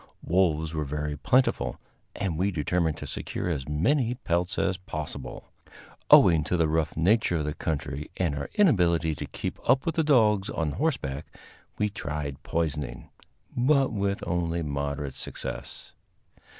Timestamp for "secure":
3.05-3.47